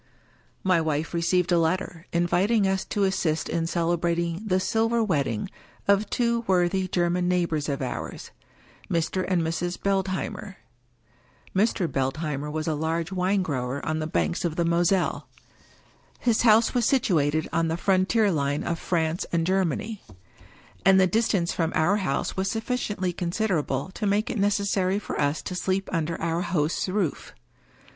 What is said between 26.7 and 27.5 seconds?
roof.